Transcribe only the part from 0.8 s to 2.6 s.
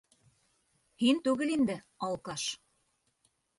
Һин түгел инде, алкаш.